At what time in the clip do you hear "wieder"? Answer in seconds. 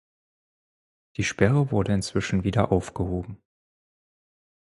2.43-2.71